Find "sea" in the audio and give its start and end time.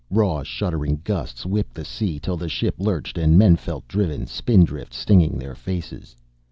1.85-2.17